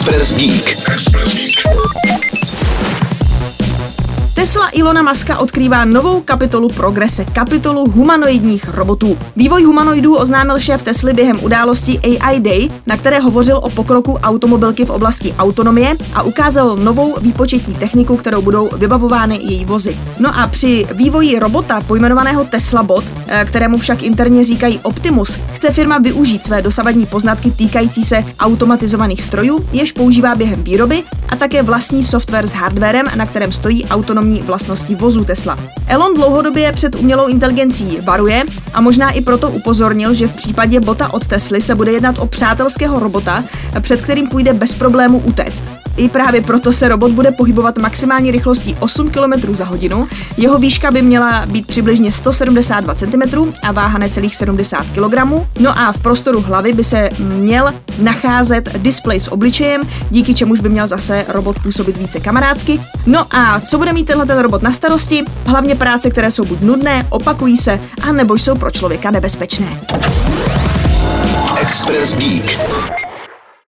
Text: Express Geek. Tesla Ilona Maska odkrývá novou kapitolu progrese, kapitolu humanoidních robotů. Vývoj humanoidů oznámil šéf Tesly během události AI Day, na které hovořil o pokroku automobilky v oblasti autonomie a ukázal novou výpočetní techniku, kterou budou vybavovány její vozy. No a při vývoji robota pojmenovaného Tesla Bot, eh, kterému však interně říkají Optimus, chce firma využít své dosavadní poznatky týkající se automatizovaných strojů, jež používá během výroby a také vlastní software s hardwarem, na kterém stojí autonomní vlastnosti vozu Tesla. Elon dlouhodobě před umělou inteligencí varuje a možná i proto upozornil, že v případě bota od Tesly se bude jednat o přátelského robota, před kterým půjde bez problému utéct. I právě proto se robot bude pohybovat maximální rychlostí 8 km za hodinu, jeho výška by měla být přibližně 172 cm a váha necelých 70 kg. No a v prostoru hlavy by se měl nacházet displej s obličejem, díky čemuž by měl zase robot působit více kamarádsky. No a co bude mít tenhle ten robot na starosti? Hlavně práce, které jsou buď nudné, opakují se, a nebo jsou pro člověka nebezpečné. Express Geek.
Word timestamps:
Express 0.00 0.32
Geek. 0.32 1.39
Tesla 4.40 4.68
Ilona 4.72 5.02
Maska 5.02 5.38
odkrývá 5.38 5.84
novou 5.84 6.20
kapitolu 6.20 6.68
progrese, 6.68 7.24
kapitolu 7.24 7.90
humanoidních 7.90 8.74
robotů. 8.74 9.18
Vývoj 9.36 9.62
humanoidů 9.62 10.16
oznámil 10.16 10.60
šéf 10.60 10.82
Tesly 10.82 11.12
během 11.12 11.44
události 11.44 11.98
AI 11.98 12.40
Day, 12.40 12.70
na 12.86 12.96
které 12.96 13.18
hovořil 13.18 13.56
o 13.56 13.70
pokroku 13.70 14.12
automobilky 14.22 14.84
v 14.84 14.90
oblasti 14.90 15.34
autonomie 15.38 15.94
a 16.14 16.22
ukázal 16.22 16.76
novou 16.76 17.16
výpočetní 17.20 17.74
techniku, 17.74 18.16
kterou 18.16 18.42
budou 18.42 18.68
vybavovány 18.76 19.38
její 19.42 19.64
vozy. 19.64 19.96
No 20.18 20.38
a 20.38 20.46
při 20.46 20.86
vývoji 20.94 21.38
robota 21.38 21.80
pojmenovaného 21.80 22.44
Tesla 22.44 22.82
Bot, 22.82 23.04
eh, 23.26 23.44
kterému 23.44 23.78
však 23.78 24.02
interně 24.02 24.44
říkají 24.44 24.80
Optimus, 24.82 25.38
chce 25.52 25.70
firma 25.70 25.98
využít 25.98 26.44
své 26.44 26.62
dosavadní 26.62 27.06
poznatky 27.06 27.50
týkající 27.50 28.02
se 28.02 28.24
automatizovaných 28.38 29.22
strojů, 29.22 29.68
jež 29.72 29.92
používá 29.92 30.34
během 30.34 30.62
výroby 30.62 31.02
a 31.30 31.36
také 31.36 31.62
vlastní 31.62 32.04
software 32.04 32.46
s 32.46 32.52
hardwarem, 32.52 33.06
na 33.16 33.26
kterém 33.26 33.52
stojí 33.52 33.84
autonomní 33.84 34.42
vlastnosti 34.42 34.94
vozu 34.94 35.24
Tesla. 35.24 35.58
Elon 35.86 36.14
dlouhodobě 36.14 36.72
před 36.72 36.94
umělou 36.94 37.26
inteligencí 37.26 37.98
varuje 38.04 38.44
a 38.74 38.80
možná 38.80 39.10
i 39.10 39.20
proto 39.20 39.50
upozornil, 39.50 40.14
že 40.14 40.28
v 40.28 40.32
případě 40.32 40.80
bota 40.80 41.12
od 41.12 41.26
Tesly 41.26 41.60
se 41.60 41.74
bude 41.74 41.92
jednat 41.92 42.18
o 42.18 42.26
přátelského 42.26 43.00
robota, 43.00 43.44
před 43.80 44.00
kterým 44.00 44.28
půjde 44.28 44.52
bez 44.52 44.74
problému 44.74 45.18
utéct. 45.18 45.64
I 45.96 46.08
právě 46.08 46.40
proto 46.40 46.72
se 46.72 46.88
robot 46.88 47.10
bude 47.10 47.30
pohybovat 47.30 47.78
maximální 47.78 48.30
rychlostí 48.30 48.76
8 48.80 49.10
km 49.10 49.54
za 49.54 49.64
hodinu, 49.64 50.08
jeho 50.36 50.58
výška 50.58 50.90
by 50.90 51.02
měla 51.02 51.46
být 51.46 51.66
přibližně 51.66 52.12
172 52.12 52.94
cm 52.94 53.52
a 53.62 53.72
váha 53.72 53.98
necelých 53.98 54.36
70 54.36 54.86
kg. 54.86 55.14
No 55.60 55.78
a 55.78 55.92
v 55.92 56.02
prostoru 56.02 56.40
hlavy 56.40 56.72
by 56.72 56.84
se 56.84 57.08
měl 57.18 57.72
nacházet 58.02 58.78
displej 58.78 59.20
s 59.20 59.32
obličejem, 59.32 59.82
díky 60.10 60.34
čemuž 60.34 60.60
by 60.60 60.68
měl 60.68 60.86
zase 60.86 61.19
robot 61.28 61.58
působit 61.62 61.96
více 61.96 62.20
kamarádsky. 62.20 62.80
No 63.06 63.26
a 63.30 63.60
co 63.60 63.78
bude 63.78 63.92
mít 63.92 64.04
tenhle 64.04 64.26
ten 64.26 64.38
robot 64.38 64.62
na 64.62 64.72
starosti? 64.72 65.24
Hlavně 65.46 65.74
práce, 65.74 66.10
které 66.10 66.30
jsou 66.30 66.44
buď 66.44 66.60
nudné, 66.60 67.06
opakují 67.10 67.56
se, 67.56 67.80
a 68.02 68.12
nebo 68.12 68.34
jsou 68.34 68.56
pro 68.56 68.70
člověka 68.70 69.10
nebezpečné. 69.10 69.80
Express 71.60 72.16
Geek. 72.16 72.99